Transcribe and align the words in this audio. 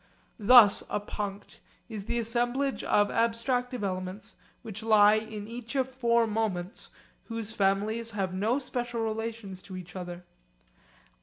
Thus 0.39 0.83
a 0.89 0.99
punct 0.99 1.57
is 1.87 2.05
the 2.05 2.17
assemblage 2.17 2.83
of 2.83 3.09
abstractive 3.09 3.83
elements 3.83 4.33
which 4.63 4.81
lie 4.81 5.13
in 5.13 5.47
each 5.47 5.75
of 5.75 5.93
four 5.93 6.25
moments 6.25 6.89
whose 7.25 7.53
families 7.53 8.09
have 8.09 8.33
no 8.33 8.57
special 8.57 9.01
relations 9.01 9.61
to 9.61 9.77
each 9.77 9.95
other. 9.95 10.25